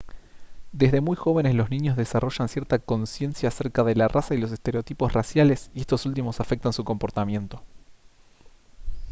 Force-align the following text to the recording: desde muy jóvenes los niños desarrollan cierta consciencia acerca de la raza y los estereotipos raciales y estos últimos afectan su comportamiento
desde 0.71 0.99
muy 0.99 1.15
jóvenes 1.15 1.53
los 1.53 1.69
niños 1.69 1.95
desarrollan 1.95 2.49
cierta 2.49 2.79
consciencia 2.79 3.49
acerca 3.49 3.83
de 3.83 3.93
la 3.93 4.07
raza 4.07 4.33
y 4.33 4.39
los 4.39 4.51
estereotipos 4.51 5.13
raciales 5.13 5.69
y 5.75 5.81
estos 5.81 6.07
últimos 6.07 6.39
afectan 6.39 6.73
su 6.73 6.83
comportamiento 6.83 7.61